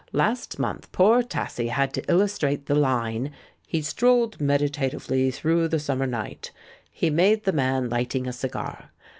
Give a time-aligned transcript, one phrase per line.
[0.13, 3.29] Last month poor Tassie had to illustrate the Hne,
[3.67, 6.49] 'He strolled meditatively through the summer night.'
[6.91, 8.89] He made the man lighting a cigar.